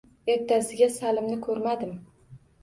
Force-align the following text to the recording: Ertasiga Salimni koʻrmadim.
Ertasiga 0.35 0.87
Salimni 0.93 1.37
koʻrmadim. 1.49 1.93